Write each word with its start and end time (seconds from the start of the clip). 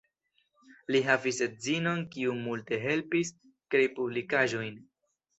Li 0.93 0.99
havis 1.09 1.41
edzinon, 1.45 1.99
kiu 2.15 2.33
multe 2.45 2.79
helpis 2.85 3.31
krei 3.75 3.85
publikaĵojn. 3.99 4.81